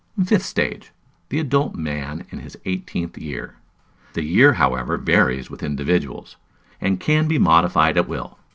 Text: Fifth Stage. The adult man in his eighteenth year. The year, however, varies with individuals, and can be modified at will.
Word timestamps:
Fifth 0.25 0.45
Stage. 0.45 0.89
The 1.29 1.37
adult 1.39 1.75
man 1.75 2.25
in 2.31 2.39
his 2.39 2.57
eighteenth 2.65 3.19
year. 3.19 3.57
The 4.13 4.23
year, 4.23 4.53
however, 4.53 4.97
varies 4.97 5.51
with 5.51 5.61
individuals, 5.61 6.37
and 6.81 6.99
can 6.99 7.27
be 7.27 7.37
modified 7.37 7.97
at 7.97 8.07
will. 8.07 8.39